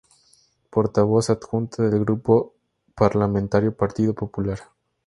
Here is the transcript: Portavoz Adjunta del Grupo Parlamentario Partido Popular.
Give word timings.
Portavoz 0.71 1.29
Adjunta 1.29 1.83
del 1.83 1.99
Grupo 1.99 2.55
Parlamentario 2.95 3.77
Partido 3.77 4.15
Popular. 4.15 4.57